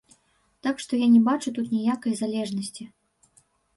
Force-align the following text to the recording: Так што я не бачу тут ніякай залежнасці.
Так 0.67 0.79
што 0.83 0.99
я 1.01 1.07
не 1.15 1.21
бачу 1.29 1.53
тут 1.57 1.67
ніякай 1.75 2.13
залежнасці. 2.23 2.83